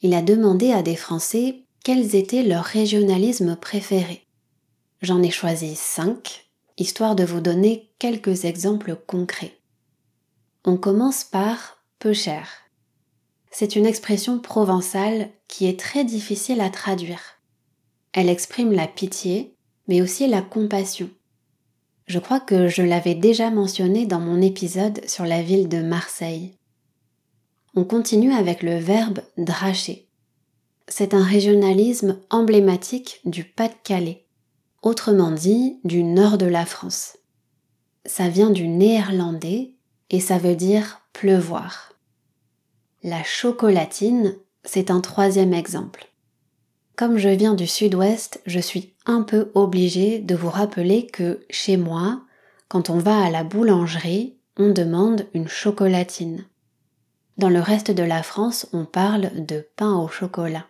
Il 0.00 0.14
a 0.14 0.22
demandé 0.22 0.72
à 0.72 0.82
des 0.82 0.96
Français 0.96 1.64
quels 1.84 2.14
étaient 2.14 2.44
leurs 2.44 2.64
régionalismes 2.64 3.56
préférés. 3.56 4.26
J'en 5.00 5.22
ai 5.22 5.30
choisi 5.30 5.74
cinq, 5.74 6.46
histoire 6.78 7.16
de 7.16 7.24
vous 7.24 7.40
donner 7.40 7.92
quelques 7.98 8.44
exemples 8.44 8.96
concrets. 9.06 9.58
On 10.64 10.76
commence 10.76 11.24
par 11.24 11.82
peu 11.98 12.12
cher. 12.12 12.61
C'est 13.54 13.76
une 13.76 13.84
expression 13.84 14.38
provençale 14.38 15.28
qui 15.46 15.66
est 15.66 15.78
très 15.78 16.04
difficile 16.04 16.62
à 16.62 16.70
traduire. 16.70 17.20
Elle 18.14 18.30
exprime 18.30 18.72
la 18.72 18.86
pitié, 18.86 19.54
mais 19.88 20.00
aussi 20.00 20.26
la 20.26 20.40
compassion. 20.40 21.10
Je 22.06 22.18
crois 22.18 22.40
que 22.40 22.66
je 22.66 22.82
l'avais 22.82 23.14
déjà 23.14 23.50
mentionné 23.50 24.06
dans 24.06 24.20
mon 24.20 24.40
épisode 24.40 25.06
sur 25.06 25.24
la 25.24 25.42
ville 25.42 25.68
de 25.68 25.82
Marseille. 25.82 26.54
On 27.74 27.84
continue 27.84 28.32
avec 28.32 28.62
le 28.62 28.76
verbe 28.76 29.20
dracher. 29.36 30.08
C'est 30.88 31.12
un 31.12 31.22
régionalisme 31.22 32.18
emblématique 32.30 33.20
du 33.26 33.44
Pas-de-Calais, 33.44 34.24
autrement 34.82 35.30
dit 35.30 35.78
du 35.84 36.04
nord 36.04 36.38
de 36.38 36.46
la 36.46 36.64
France. 36.64 37.18
Ça 38.06 38.28
vient 38.28 38.50
du 38.50 38.66
néerlandais 38.66 39.74
et 40.10 40.20
ça 40.20 40.38
veut 40.38 40.56
dire 40.56 41.00
pleuvoir. 41.12 41.91
La 43.04 43.24
chocolatine, 43.24 44.36
c'est 44.62 44.88
un 44.88 45.00
troisième 45.00 45.54
exemple. 45.54 46.06
Comme 46.94 47.18
je 47.18 47.30
viens 47.30 47.54
du 47.54 47.66
sud-ouest, 47.66 48.40
je 48.46 48.60
suis 48.60 48.94
un 49.06 49.22
peu 49.22 49.50
obligée 49.56 50.20
de 50.20 50.36
vous 50.36 50.50
rappeler 50.50 51.08
que 51.08 51.44
chez 51.50 51.76
moi, 51.76 52.22
quand 52.68 52.90
on 52.90 52.98
va 52.98 53.24
à 53.24 53.28
la 53.28 53.42
boulangerie, 53.42 54.36
on 54.56 54.70
demande 54.70 55.26
une 55.34 55.48
chocolatine. 55.48 56.44
Dans 57.38 57.48
le 57.48 57.58
reste 57.58 57.90
de 57.90 58.04
la 58.04 58.22
France, 58.22 58.68
on 58.72 58.84
parle 58.84 59.44
de 59.46 59.66
pain 59.74 59.96
au 59.96 60.06
chocolat. 60.06 60.66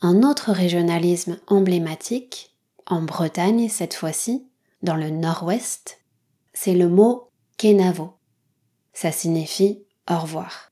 Un 0.00 0.24
autre 0.24 0.50
régionalisme 0.50 1.38
emblématique, 1.46 2.56
en 2.84 3.00
Bretagne 3.00 3.68
cette 3.68 3.94
fois-ci, 3.94 4.48
dans 4.82 4.96
le 4.96 5.10
nord-ouest, 5.10 6.00
c'est 6.52 6.74
le 6.74 6.88
mot 6.88 7.28
kenavo. 7.58 8.14
Ça 8.92 9.12
signifie 9.12 9.84
au 10.10 10.18
revoir. 10.18 10.71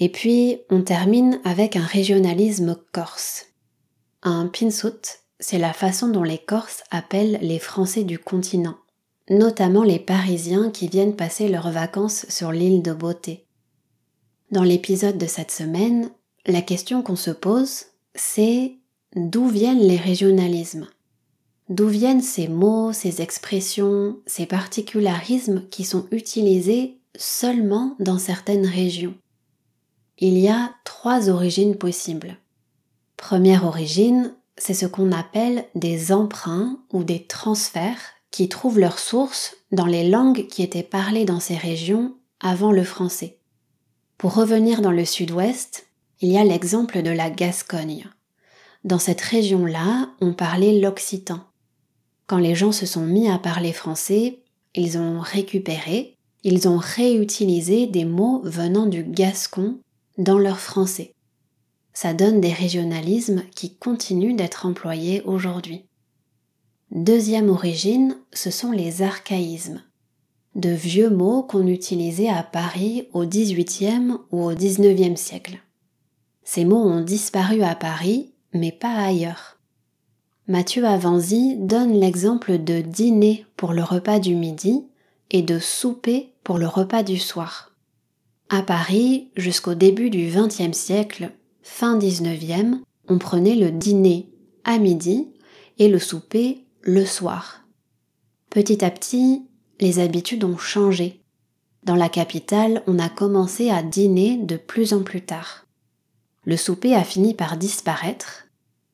Et 0.00 0.08
puis, 0.08 0.58
on 0.70 0.82
termine 0.82 1.40
avec 1.44 1.76
un 1.76 1.84
régionalisme 1.84 2.76
corse. 2.92 3.46
Un 4.22 4.46
pinsut, 4.46 5.20
c'est 5.38 5.58
la 5.58 5.72
façon 5.72 6.08
dont 6.08 6.22
les 6.22 6.38
Corses 6.38 6.82
appellent 6.90 7.38
les 7.42 7.58
Français 7.58 8.04
du 8.04 8.18
continent, 8.18 8.76
notamment 9.28 9.82
les 9.82 9.98
Parisiens 9.98 10.70
qui 10.70 10.88
viennent 10.88 11.16
passer 11.16 11.48
leurs 11.48 11.70
vacances 11.70 12.26
sur 12.28 12.50
l'île 12.50 12.82
de 12.82 12.92
Beauté. 12.92 13.46
Dans 14.50 14.62
l'épisode 14.62 15.18
de 15.18 15.26
cette 15.26 15.50
semaine, 15.50 16.10
la 16.46 16.62
question 16.62 17.02
qu'on 17.02 17.16
se 17.16 17.30
pose, 17.30 17.84
c'est 18.14 18.72
d'où 19.14 19.48
viennent 19.48 19.86
les 19.86 19.96
régionalismes? 19.96 20.88
D'où 21.68 21.88
viennent 21.88 22.22
ces 22.22 22.48
mots, 22.48 22.92
ces 22.92 23.22
expressions, 23.22 24.18
ces 24.26 24.46
particularismes 24.46 25.68
qui 25.70 25.84
sont 25.84 26.06
utilisés 26.10 26.98
seulement 27.16 27.96
dans 28.00 28.18
certaines 28.18 28.66
régions? 28.66 29.14
Il 30.20 30.38
y 30.38 30.48
a 30.48 30.74
trois 30.84 31.30
origines 31.30 31.76
possibles. 31.76 32.36
Première 33.16 33.64
origine, 33.64 34.34
c'est 34.58 34.74
ce 34.74 34.84
qu'on 34.84 35.12
appelle 35.12 35.64
des 35.74 36.12
emprunts 36.12 36.78
ou 36.92 37.04
des 37.04 37.24
transferts 37.24 38.12
qui 38.30 38.48
trouvent 38.48 38.78
leur 38.78 38.98
source 38.98 39.56
dans 39.72 39.86
les 39.86 40.08
langues 40.08 40.46
qui 40.46 40.62
étaient 40.62 40.82
parlées 40.82 41.24
dans 41.24 41.40
ces 41.40 41.56
régions 41.56 42.14
avant 42.38 42.70
le 42.70 42.84
français. 42.84 43.38
Pour 44.18 44.34
revenir 44.34 44.82
dans 44.82 44.92
le 44.92 45.06
sud-ouest, 45.06 45.86
il 46.20 46.30
y 46.30 46.36
a 46.36 46.44
l'exemple 46.44 47.00
de 47.00 47.10
la 47.10 47.30
Gascogne. 47.30 48.06
Dans 48.84 48.98
cette 48.98 49.22
région-là, 49.22 50.10
on 50.20 50.34
parlait 50.34 50.80
l'occitan. 50.80 51.40
Quand 52.26 52.38
les 52.38 52.54
gens 52.54 52.72
se 52.72 52.84
sont 52.84 53.06
mis 53.06 53.30
à 53.30 53.38
parler 53.38 53.72
français, 53.72 54.42
ils 54.74 54.98
ont 54.98 55.20
récupéré, 55.20 56.18
ils 56.44 56.68
ont 56.68 56.78
réutilisé 56.78 57.86
des 57.86 58.04
mots 58.04 58.42
venant 58.44 58.86
du 58.86 59.02
gascon 59.02 59.78
dans 60.20 60.38
leur 60.38 60.60
français. 60.60 61.14
Ça 61.94 62.14
donne 62.14 62.40
des 62.40 62.52
régionalismes 62.52 63.42
qui 63.54 63.74
continuent 63.74 64.36
d'être 64.36 64.66
employés 64.66 65.22
aujourd'hui. 65.22 65.86
Deuxième 66.92 67.48
origine, 67.48 68.16
ce 68.32 68.50
sont 68.50 68.70
les 68.70 69.02
archaïsmes. 69.02 69.82
De 70.54 70.70
vieux 70.70 71.10
mots 71.10 71.42
qu'on 71.42 71.66
utilisait 71.66 72.28
à 72.28 72.42
Paris 72.42 73.08
au 73.12 73.24
XVIIIe 73.24 74.14
ou 74.30 74.44
au 74.44 74.54
XIXe 74.54 75.18
siècle. 75.18 75.58
Ces 76.44 76.64
mots 76.64 76.84
ont 76.84 77.00
disparu 77.00 77.62
à 77.62 77.74
Paris, 77.74 78.34
mais 78.52 78.72
pas 78.72 78.94
ailleurs. 78.94 79.58
Mathieu 80.48 80.84
Avanzi 80.84 81.56
donne 81.56 81.98
l'exemple 81.98 82.58
de 82.58 82.80
dîner 82.80 83.46
pour 83.56 83.72
le 83.72 83.84
repas 83.84 84.18
du 84.18 84.34
midi 84.34 84.84
et 85.30 85.42
de 85.42 85.58
souper 85.58 86.34
pour 86.42 86.58
le 86.58 86.66
repas 86.66 87.04
du 87.04 87.18
soir. 87.18 87.69
À 88.52 88.62
Paris, 88.62 89.30
jusqu'au 89.36 89.74
début 89.74 90.10
du 90.10 90.28
XXe 90.28 90.76
siècle, 90.76 91.30
fin 91.62 91.96
XIXe, 91.96 92.78
on 93.08 93.16
prenait 93.16 93.54
le 93.54 93.70
dîner 93.70 94.28
à 94.64 94.78
midi 94.78 95.28
et 95.78 95.86
le 95.86 96.00
souper 96.00 96.64
le 96.82 97.06
soir. 97.06 97.62
Petit 98.50 98.84
à 98.84 98.90
petit, 98.90 99.46
les 99.78 100.00
habitudes 100.00 100.42
ont 100.42 100.58
changé. 100.58 101.20
Dans 101.84 101.94
la 101.94 102.08
capitale, 102.08 102.82
on 102.88 102.98
a 102.98 103.08
commencé 103.08 103.70
à 103.70 103.84
dîner 103.84 104.36
de 104.36 104.56
plus 104.56 104.94
en 104.94 105.04
plus 105.04 105.22
tard. 105.22 105.64
Le 106.44 106.56
souper 106.56 106.96
a 106.96 107.04
fini 107.04 107.34
par 107.34 107.56
disparaître. 107.56 108.48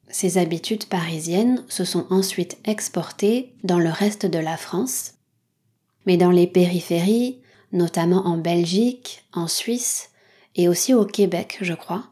Ces 0.09 0.37
habitudes 0.37 0.85
parisiennes 0.85 1.65
se 1.69 1.87
sont 1.87 2.07
ensuite 2.11 2.59
exportées 2.67 3.55
dans 3.65 3.79
le 3.79 3.89
reste 3.89 4.27
de 4.27 4.39
la 4.39 4.59
France. 4.59 5.15
Mais 6.05 6.19
dans 6.19 6.31
les 6.31 6.47
périphéries, 6.47 7.41
notamment 7.77 8.27
en 8.27 8.37
Belgique, 8.37 9.25
en 9.33 9.47
Suisse 9.47 10.11
et 10.57 10.69
aussi 10.69 10.95
au 10.95 11.05
Québec, 11.05 11.59
je 11.61 11.75
crois, 11.75 12.05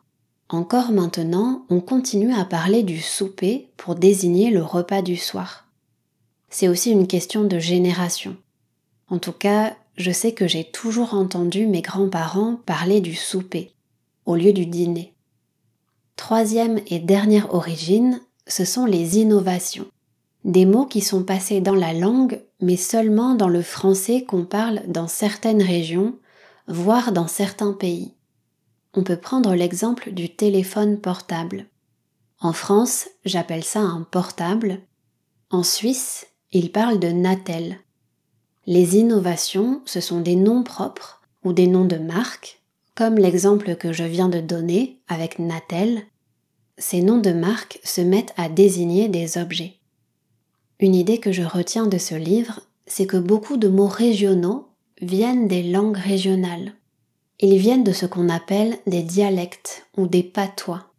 encore 0.49 0.93
maintenant, 0.93 1.65
on 1.71 1.81
continue 1.81 2.33
à 2.33 2.45
parler 2.45 2.83
du 2.83 3.01
souper 3.01 3.69
pour 3.77 3.95
désigner 3.95 4.51
le 4.51 4.63
repas 4.63 5.03
du 5.03 5.17
soir. 5.17 5.67
C'est 6.51 6.69
aussi 6.69 6.91
une 6.91 7.07
question 7.07 7.45
de 7.45 7.59
génération. 7.59 8.37
En 9.09 9.19
tout 9.19 9.33
cas, 9.33 9.75
je 9.97 10.11
sais 10.11 10.33
que 10.33 10.47
j'ai 10.47 10.65
toujours 10.65 11.15
entendu 11.15 11.67
mes 11.67 11.83
grands-parents 11.83 12.57
parler 12.67 13.01
du 13.01 13.15
souper 13.15 13.73
au 14.27 14.37
lieu 14.37 14.53
du 14.53 14.67
dîner. 14.67 15.15
Troisième 16.17 16.81
et 16.87 16.99
dernière 16.99 17.55
origine, 17.55 18.21
ce 18.47 18.65
sont 18.65 18.87
les 18.87 19.19
innovations. 19.19 19.87
Des 20.45 20.67
mots 20.67 20.87
qui 20.87 21.01
sont 21.01 21.25
passés 21.25 21.61
dans 21.61 21.75
la 21.75 21.93
langue, 21.93 22.41
mais 22.65 22.77
seulement 22.79 23.35
dans 23.35 23.49
le 23.49 23.61
français 23.61 24.25
qu'on 24.25 24.47
parle 24.47 24.81
dans 24.87 25.07
certaines 25.07 25.63
régions, 25.63 26.17
voire 26.67 27.13
dans 27.13 27.27
certains 27.27 27.75
pays. 27.75 28.15
On 28.95 29.03
peut 29.03 29.19
prendre 29.19 29.55
l'exemple 29.55 30.13
du 30.13 30.31
téléphone 30.31 30.99
portable. 30.99 31.67
En 32.41 32.55
France, 32.55 33.09
j'appelle 33.27 33.65
ça 33.65 33.81
un 33.81 34.03
portable. 34.11 34.81
En 35.51 35.63
Suisse, 35.63 36.27
ils 36.53 36.73
parlent 36.73 36.99
de 36.99 37.09
Natel. 37.09 37.79
Les 38.67 38.97
innovations, 38.97 39.83
ce 39.85 40.01
sont 40.01 40.21
des 40.21 40.37
noms 40.37 40.63
propres 40.63 41.21
ou 41.45 41.53
des 41.53 41.67
noms 41.67 41.85
de 41.85 41.99
marque, 41.99 42.63
comme 42.95 43.17
l'exemple 43.17 43.77
que 43.77 43.93
je 43.93 44.05
viens 44.05 44.31
de 44.31 44.41
donner 44.41 45.01
avec 45.07 45.39
Natel. 45.39 46.03
Ces 46.79 47.03
noms 47.03 47.21
de 47.21 47.33
marque 47.33 47.79
se 47.85 48.01
mettent 48.01 48.33
à 48.39 48.49
désigner 48.49 49.09
des 49.09 49.37
objets. 49.37 49.81
Une 50.85 50.95
idée 50.95 51.17
que 51.17 51.33
je 51.33 51.43
retiens 51.43 51.87
de 51.87 51.97
ce 51.97 52.15
livre, 52.15 52.61
c'est 52.87 53.07
que 53.07 53.17
beaucoup 53.17 53.57
de 53.57 53.69
mots 53.69 53.87
régionaux 53.87 54.69
viennent 55.01 55.49
des 55.49 55.63
langues 55.63 55.97
régionales. 55.97 56.75
Ils 57.41 57.57
viennent 57.57 57.85
de 57.85 57.93
ce 57.95 58.05
qu'on 58.05 58.29
appelle 58.29 58.77
des 58.87 59.01
dialectes 59.03 59.87
ou 59.97 60.07
des 60.07 60.23
patois. 60.23 60.93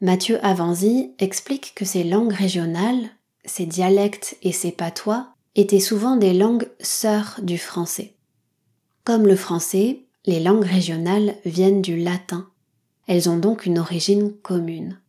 Mathieu 0.00 0.38
Avanzi 0.46 1.10
explique 1.18 1.72
que 1.74 1.84
ces 1.84 2.04
langues 2.04 2.32
régionales, 2.32 3.10
ces 3.44 3.66
dialectes 3.66 4.36
et 4.44 4.52
ces 4.52 4.70
patois 4.70 5.30
étaient 5.56 5.80
souvent 5.80 6.14
des 6.14 6.32
langues 6.32 6.68
sœurs 6.78 7.40
du 7.42 7.58
français. 7.58 8.14
Comme 9.02 9.26
le 9.26 9.34
français, 9.34 10.04
les 10.26 10.38
langues 10.38 10.64
régionales 10.64 11.34
viennent 11.44 11.82
du 11.82 11.98
latin. 11.98 12.48
Elles 13.08 13.28
ont 13.28 13.38
donc 13.38 13.66
une 13.66 13.80
origine 13.80 14.32
commune. 14.44 15.00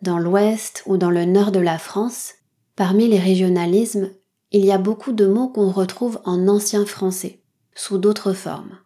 Dans 0.00 0.18
l'ouest 0.18 0.82
ou 0.86 0.96
dans 0.96 1.10
le 1.10 1.26
nord 1.26 1.52
de 1.52 1.60
la 1.60 1.76
France, 1.76 2.36
parmi 2.80 3.08
les 3.08 3.18
régionalismes, 3.18 4.08
il 4.52 4.64
y 4.64 4.72
a 4.72 4.78
beaucoup 4.78 5.12
de 5.12 5.26
mots 5.26 5.50
qu'on 5.50 5.70
retrouve 5.70 6.18
en 6.24 6.48
ancien 6.48 6.86
français, 6.86 7.42
sous 7.74 7.98
d'autres 7.98 8.32
formes. 8.32 8.78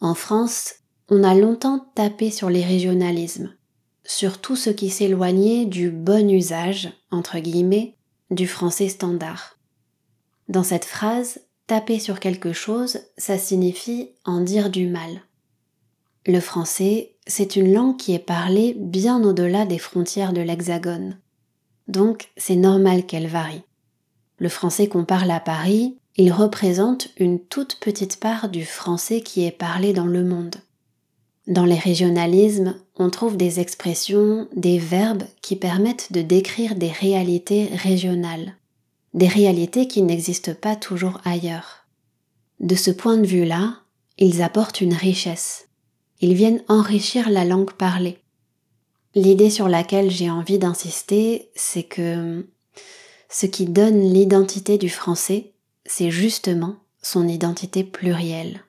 En 0.00 0.14
France, 0.14 0.74
on 1.08 1.22
a 1.22 1.36
longtemps 1.36 1.86
tapé 1.94 2.32
sur 2.32 2.50
les 2.50 2.64
régionalismes, 2.64 3.54
sur 4.02 4.40
tout 4.40 4.56
ce 4.56 4.70
qui 4.70 4.90
s'éloignait 4.90 5.66
du 5.66 5.92
bon 5.92 6.28
usage, 6.28 6.92
entre 7.12 7.38
guillemets, 7.38 7.94
du 8.32 8.48
français 8.48 8.88
standard. 8.88 9.56
Dans 10.48 10.64
cette 10.64 10.84
phrase, 10.84 11.42
taper 11.68 12.00
sur 12.00 12.18
quelque 12.18 12.52
chose, 12.52 12.98
ça 13.16 13.38
signifie 13.38 14.10
en 14.24 14.40
dire 14.40 14.68
du 14.68 14.88
mal. 14.88 15.22
Le 16.26 16.40
français, 16.40 17.14
c'est 17.28 17.54
une 17.54 17.72
langue 17.72 17.96
qui 17.96 18.14
est 18.14 18.18
parlée 18.18 18.74
bien 18.76 19.22
au-delà 19.22 19.64
des 19.64 19.78
frontières 19.78 20.32
de 20.32 20.40
l'Hexagone. 20.40 21.20
Donc, 21.90 22.28
c'est 22.36 22.54
normal 22.54 23.04
qu'elle 23.04 23.26
varie. 23.26 23.62
Le 24.38 24.48
français 24.48 24.86
qu'on 24.86 25.04
parle 25.04 25.32
à 25.32 25.40
Paris, 25.40 25.96
il 26.16 26.32
représente 26.32 27.08
une 27.16 27.40
toute 27.40 27.80
petite 27.80 28.20
part 28.20 28.48
du 28.48 28.64
français 28.64 29.22
qui 29.22 29.44
est 29.44 29.50
parlé 29.50 29.92
dans 29.92 30.06
le 30.06 30.22
monde. 30.22 30.54
Dans 31.48 31.64
les 31.64 31.78
régionalismes, 31.78 32.76
on 32.94 33.10
trouve 33.10 33.36
des 33.36 33.58
expressions, 33.58 34.46
des 34.54 34.78
verbes 34.78 35.24
qui 35.42 35.56
permettent 35.56 36.12
de 36.12 36.22
décrire 36.22 36.76
des 36.76 36.92
réalités 36.92 37.70
régionales, 37.74 38.54
des 39.12 39.26
réalités 39.26 39.88
qui 39.88 40.02
n'existent 40.02 40.54
pas 40.54 40.76
toujours 40.76 41.20
ailleurs. 41.24 41.86
De 42.60 42.76
ce 42.76 42.92
point 42.92 43.16
de 43.16 43.26
vue-là, 43.26 43.78
ils 44.16 44.42
apportent 44.42 44.80
une 44.80 44.94
richesse. 44.94 45.66
Ils 46.20 46.34
viennent 46.34 46.62
enrichir 46.68 47.30
la 47.30 47.44
langue 47.44 47.72
parlée. 47.72 48.19
L'idée 49.14 49.50
sur 49.50 49.68
laquelle 49.68 50.10
j'ai 50.10 50.30
envie 50.30 50.58
d'insister, 50.58 51.50
c'est 51.56 51.82
que 51.82 52.46
ce 53.28 53.46
qui 53.46 53.66
donne 53.66 54.00
l'identité 54.00 54.78
du 54.78 54.88
français, 54.88 55.52
c'est 55.84 56.12
justement 56.12 56.76
son 57.02 57.26
identité 57.26 57.82
plurielle. 57.82 58.64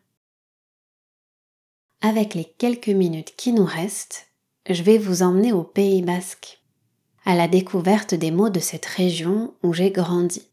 Avec 2.01 2.33
les 2.33 2.45
quelques 2.45 2.89
minutes 2.89 3.35
qui 3.37 3.53
nous 3.53 3.65
restent, 3.65 4.29
je 4.67 4.81
vais 4.81 4.97
vous 4.97 5.21
emmener 5.21 5.53
au 5.53 5.63
Pays 5.63 6.01
basque, 6.01 6.59
à 7.23 7.35
la 7.35 7.47
découverte 7.47 8.15
des 8.15 8.31
mots 8.31 8.49
de 8.49 8.59
cette 8.59 8.87
région 8.87 9.53
où 9.61 9.73
j'ai 9.73 9.91
grandi. 9.91 10.47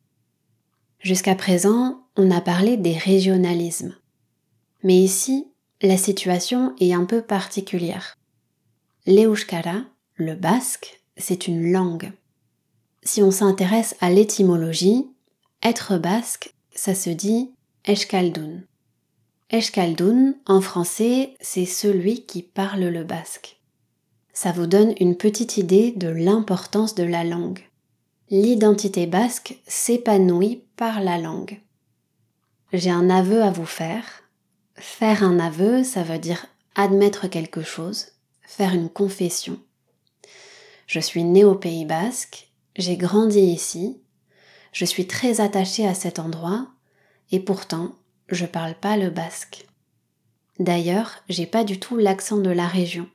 Jusqu'à 1.00 1.34
présent, 1.34 2.02
on 2.16 2.30
a 2.30 2.42
parlé 2.42 2.76
des 2.76 2.98
régionalismes. 2.98 3.94
Mais 4.82 4.96
ici, 4.96 5.46
la 5.80 5.96
situation 5.96 6.74
est 6.78 6.92
un 6.92 7.06
peu 7.06 7.22
particulière. 7.22 8.17
L'euskara, 9.10 9.84
le 10.16 10.34
basque, 10.34 11.00
c'est 11.16 11.48
une 11.48 11.72
langue. 11.72 12.12
Si 13.02 13.22
on 13.22 13.30
s'intéresse 13.30 13.96
à 14.02 14.10
l'étymologie, 14.10 15.06
être 15.62 15.96
basque, 15.96 16.54
ça 16.74 16.94
se 16.94 17.08
dit 17.08 17.50
Eshkaldun. 17.86 18.64
Eshkaldun, 19.48 20.34
en 20.44 20.60
français, 20.60 21.32
c'est 21.40 21.64
celui 21.64 22.26
qui 22.26 22.42
parle 22.42 22.84
le 22.84 23.02
basque. 23.02 23.58
Ça 24.34 24.52
vous 24.52 24.66
donne 24.66 24.92
une 25.00 25.16
petite 25.16 25.56
idée 25.56 25.92
de 25.92 26.08
l'importance 26.08 26.94
de 26.94 27.04
la 27.04 27.24
langue. 27.24 27.66
L'identité 28.28 29.06
basque 29.06 29.58
s'épanouit 29.66 30.64
par 30.76 31.00
la 31.00 31.16
langue. 31.16 31.62
J'ai 32.74 32.90
un 32.90 33.08
aveu 33.08 33.42
à 33.42 33.50
vous 33.50 33.64
faire. 33.64 34.04
Faire 34.74 35.24
un 35.24 35.38
aveu, 35.40 35.82
ça 35.82 36.02
veut 36.02 36.18
dire 36.18 36.44
admettre 36.74 37.26
quelque 37.26 37.62
chose, 37.62 38.17
faire 38.48 38.74
une 38.74 38.88
confession. 38.88 39.60
Je 40.86 41.00
suis 41.00 41.22
née 41.22 41.44
au 41.44 41.54
Pays 41.54 41.84
basque, 41.84 42.48
j'ai 42.76 42.96
grandi 42.96 43.40
ici, 43.40 44.00
je 44.72 44.86
suis 44.86 45.06
très 45.06 45.42
attachée 45.42 45.86
à 45.86 45.92
cet 45.92 46.18
endroit, 46.18 46.66
et 47.30 47.40
pourtant, 47.40 47.92
je 48.30 48.46
parle 48.46 48.74
pas 48.74 48.96
le 48.96 49.10
basque. 49.10 49.66
D'ailleurs, 50.58 51.16
j'ai 51.28 51.44
pas 51.44 51.62
du 51.62 51.78
tout 51.78 51.98
l'accent 51.98 52.38
de 52.38 52.48
la 52.48 52.66
région. 52.66 53.06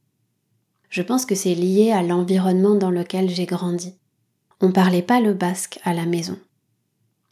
Je 0.89 1.01
pense 1.01 1.25
que 1.25 1.35
c'est 1.35 1.55
lié 1.55 1.91
à 1.91 2.03
l'environnement 2.03 2.75
dans 2.75 2.91
lequel 2.91 3.27
j'ai 3.27 3.47
grandi. 3.47 3.95
On 4.61 4.71
parlait 4.71 5.01
pas 5.01 5.19
le 5.19 5.33
basque 5.33 5.79
à 5.83 5.95
la 5.95 6.05
maison. 6.05 6.37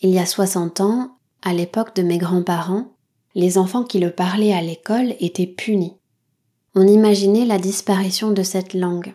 Il 0.01 0.09
y 0.09 0.17
a 0.17 0.25
60 0.25 0.81
ans, 0.81 1.17
à 1.43 1.53
l'époque 1.53 1.95
de 1.95 2.01
mes 2.01 2.17
grands-parents, 2.17 2.95
les 3.35 3.59
enfants 3.59 3.83
qui 3.83 3.99
le 3.99 4.09
parlaient 4.09 4.53
à 4.53 4.61
l'école 4.63 5.13
étaient 5.19 5.45
punis 5.45 6.00
on 6.73 6.87
imaginait 6.87 7.45
la 7.45 7.57
disparition 7.57 8.31
de 8.31 8.43
cette 8.43 8.73
langue. 8.73 9.13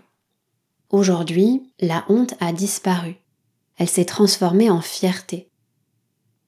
Aujourd'hui, 0.90 1.72
la 1.80 2.04
honte 2.08 2.34
a 2.38 2.52
disparu. 2.52 3.16
Elle 3.78 3.88
s'est 3.88 4.04
transformée 4.04 4.70
en 4.70 4.80
fierté. 4.80 5.50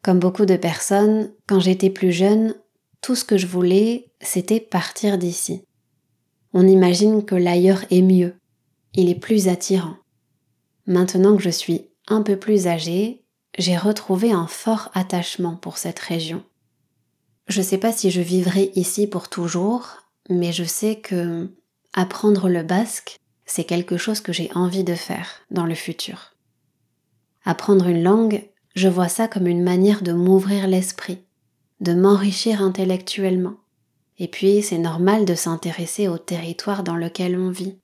Comme 0.02 0.18
beaucoup 0.18 0.44
de 0.44 0.56
personnes, 0.56 1.30
quand 1.46 1.60
j'étais 1.60 1.90
plus 1.90 2.12
jeune, 2.12 2.54
tout 3.00 3.14
ce 3.14 3.24
que 3.24 3.38
je 3.38 3.46
voulais, 3.46 4.12
c'était 4.20 4.60
partir 4.60 5.18
d'ici. 5.18 5.64
On 6.52 6.66
imagine 6.66 7.24
que 7.24 7.34
l'ailleurs 7.34 7.84
est 7.90 8.02
mieux, 8.02 8.34
il 8.94 9.08
est 9.08 9.18
plus 9.18 9.48
attirant. 9.48 9.96
Maintenant 10.86 11.36
que 11.36 11.42
je 11.42 11.50
suis 11.50 11.88
un 12.06 12.22
peu 12.22 12.36
plus 12.36 12.66
âgée, 12.66 13.24
j'ai 13.58 13.76
retrouvé 13.76 14.32
un 14.32 14.46
fort 14.46 14.90
attachement 14.94 15.56
pour 15.56 15.78
cette 15.78 15.98
région. 15.98 16.42
Je 17.48 17.60
ne 17.60 17.64
sais 17.64 17.78
pas 17.78 17.92
si 17.92 18.10
je 18.10 18.20
vivrai 18.20 18.72
ici 18.74 19.06
pour 19.06 19.28
toujours, 19.28 20.07
mais 20.28 20.52
je 20.52 20.64
sais 20.64 20.96
que 20.96 21.50
apprendre 21.92 22.48
le 22.48 22.62
basque, 22.62 23.18
c'est 23.46 23.64
quelque 23.64 23.96
chose 23.96 24.20
que 24.20 24.32
j'ai 24.32 24.50
envie 24.54 24.84
de 24.84 24.94
faire 24.94 25.40
dans 25.50 25.64
le 25.64 25.74
futur. 25.74 26.34
Apprendre 27.44 27.86
une 27.86 28.02
langue, 28.02 28.48
je 28.74 28.88
vois 28.88 29.08
ça 29.08 29.26
comme 29.26 29.46
une 29.46 29.62
manière 29.62 30.02
de 30.02 30.12
m'ouvrir 30.12 30.66
l'esprit, 30.66 31.22
de 31.80 31.94
m'enrichir 31.94 32.62
intellectuellement. 32.62 33.56
Et 34.18 34.28
puis, 34.28 34.62
c'est 34.62 34.78
normal 34.78 35.24
de 35.24 35.34
s'intéresser 35.34 36.08
au 36.08 36.18
territoire 36.18 36.82
dans 36.82 36.96
lequel 36.96 37.38
on 37.38 37.50
vit. 37.50 37.78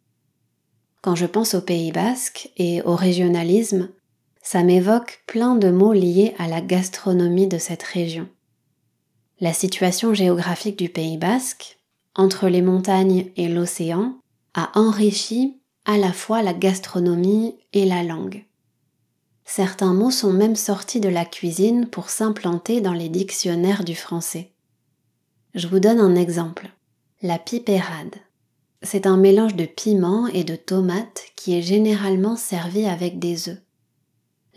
Quand 1.00 1.14
je 1.14 1.26
pense 1.26 1.54
au 1.54 1.60
Pays 1.60 1.92
basque 1.92 2.50
et 2.56 2.82
au 2.82 2.96
régionalisme, 2.96 3.88
ça 4.42 4.62
m'évoque 4.62 5.22
plein 5.26 5.54
de 5.54 5.70
mots 5.70 5.92
liés 5.92 6.34
à 6.38 6.48
la 6.48 6.60
gastronomie 6.60 7.46
de 7.46 7.58
cette 7.58 7.82
région. 7.82 8.28
La 9.40 9.52
situation 9.52 10.12
géographique 10.14 10.78
du 10.78 10.88
Pays 10.88 11.16
basque, 11.16 11.78
entre 12.14 12.48
les 12.48 12.62
montagnes 12.62 13.30
et 13.36 13.48
l'océan, 13.48 14.18
a 14.54 14.70
enrichi 14.78 15.60
à 15.84 15.98
la 15.98 16.12
fois 16.12 16.42
la 16.42 16.54
gastronomie 16.54 17.56
et 17.72 17.84
la 17.84 18.02
langue. 18.02 18.44
Certains 19.44 19.92
mots 19.92 20.10
sont 20.10 20.32
même 20.32 20.56
sortis 20.56 21.00
de 21.00 21.08
la 21.08 21.24
cuisine 21.24 21.86
pour 21.86 22.08
s'implanter 22.08 22.80
dans 22.80 22.94
les 22.94 23.08
dictionnaires 23.08 23.84
du 23.84 23.94
français. 23.94 24.52
Je 25.54 25.68
vous 25.68 25.80
donne 25.80 26.00
un 26.00 26.14
exemple. 26.14 26.70
La 27.22 27.38
pipérade. 27.38 28.16
C'est 28.82 29.06
un 29.06 29.16
mélange 29.16 29.54
de 29.54 29.64
piment 29.64 30.26
et 30.28 30.44
de 30.44 30.56
tomates 30.56 31.24
qui 31.36 31.56
est 31.56 31.62
généralement 31.62 32.36
servi 32.36 32.86
avec 32.86 33.18
des 33.18 33.48
œufs. 33.48 33.62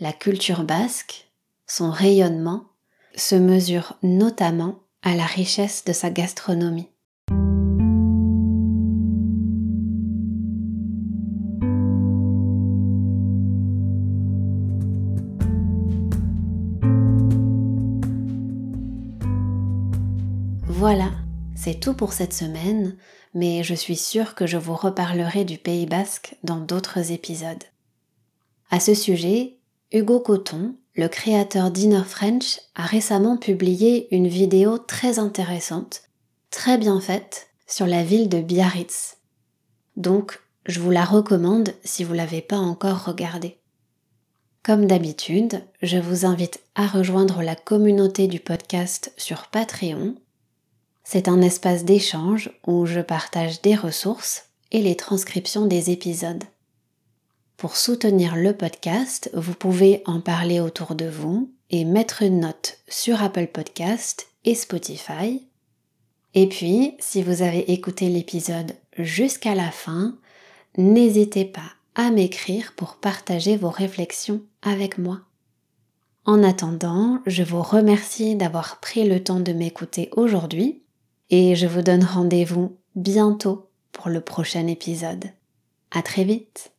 La 0.00 0.12
culture 0.12 0.64
basque, 0.64 1.30
son 1.66 1.90
rayonnement, 1.90 2.64
se 3.14 3.34
mesure 3.34 3.96
notamment 4.02 4.80
à 5.02 5.14
la 5.14 5.24
richesse 5.24 5.84
de 5.84 5.92
sa 5.92 6.10
gastronomie. 6.10 6.88
Voilà, 20.80 21.10
c'est 21.56 21.80
tout 21.80 21.92
pour 21.92 22.12
cette 22.12 22.32
semaine, 22.32 22.96
mais 23.34 23.64
je 23.64 23.74
suis 23.74 23.96
sûre 23.96 24.36
que 24.36 24.46
je 24.46 24.56
vous 24.56 24.76
reparlerai 24.76 25.44
du 25.44 25.58
Pays 25.58 25.86
basque 25.86 26.36
dans 26.44 26.60
d'autres 26.60 27.10
épisodes. 27.10 27.64
À 28.70 28.78
ce 28.78 28.94
sujet, 28.94 29.56
Hugo 29.90 30.20
Coton, 30.20 30.76
le 30.94 31.08
créateur 31.08 31.72
d'Inner 31.72 32.04
French, 32.06 32.60
a 32.76 32.84
récemment 32.84 33.36
publié 33.36 34.14
une 34.14 34.28
vidéo 34.28 34.78
très 34.78 35.18
intéressante, 35.18 36.02
très 36.50 36.78
bien 36.78 37.00
faite, 37.00 37.48
sur 37.66 37.86
la 37.86 38.02
ville 38.02 38.28
de 38.28 38.40
Biarritz. 38.40 39.18
Donc, 39.96 40.40
je 40.66 40.80
vous 40.80 40.90
la 40.90 41.04
recommande 41.04 41.74
si 41.84 42.04
vous 42.04 42.14
l'avez 42.14 42.42
pas 42.42 42.58
encore 42.58 43.04
regardée. 43.04 43.58
Comme 44.62 44.86
d'habitude, 44.86 45.62
je 45.82 45.98
vous 45.98 46.26
invite 46.26 46.60
à 46.74 46.86
rejoindre 46.86 47.42
la 47.42 47.56
communauté 47.56 48.26
du 48.26 48.40
podcast 48.40 49.12
sur 49.16 49.46
Patreon 49.48 50.14
c'est 51.10 51.28
un 51.28 51.40
espace 51.40 51.86
d'échange 51.86 52.50
où 52.66 52.84
je 52.84 53.00
partage 53.00 53.62
des 53.62 53.74
ressources 53.74 54.50
et 54.72 54.82
les 54.82 54.94
transcriptions 54.94 55.64
des 55.64 55.90
épisodes. 55.90 56.44
Pour 57.56 57.78
soutenir 57.78 58.36
le 58.36 58.52
podcast, 58.52 59.30
vous 59.32 59.54
pouvez 59.54 60.02
en 60.04 60.20
parler 60.20 60.60
autour 60.60 60.94
de 60.94 61.06
vous 61.06 61.50
et 61.70 61.86
mettre 61.86 62.20
une 62.20 62.40
note 62.40 62.80
sur 62.88 63.22
Apple 63.22 63.46
Podcast 63.46 64.26
et 64.44 64.54
Spotify. 64.54 65.47
Et 66.40 66.46
puis, 66.48 66.94
si 67.00 67.24
vous 67.24 67.42
avez 67.42 67.72
écouté 67.72 68.08
l'épisode 68.08 68.76
jusqu'à 68.96 69.56
la 69.56 69.72
fin, 69.72 70.16
n'hésitez 70.76 71.44
pas 71.44 71.72
à 71.96 72.12
m'écrire 72.12 72.74
pour 72.76 72.94
partager 72.94 73.56
vos 73.56 73.70
réflexions 73.70 74.42
avec 74.62 74.98
moi. 74.98 75.22
En 76.26 76.44
attendant, 76.44 77.18
je 77.26 77.42
vous 77.42 77.60
remercie 77.60 78.36
d'avoir 78.36 78.78
pris 78.78 79.02
le 79.08 79.20
temps 79.24 79.40
de 79.40 79.52
m'écouter 79.52 80.10
aujourd'hui 80.12 80.84
et 81.30 81.56
je 81.56 81.66
vous 81.66 81.82
donne 81.82 82.04
rendez-vous 82.04 82.76
bientôt 82.94 83.68
pour 83.90 84.08
le 84.08 84.20
prochain 84.20 84.68
épisode. 84.68 85.24
À 85.90 86.02
très 86.02 86.22
vite! 86.22 86.70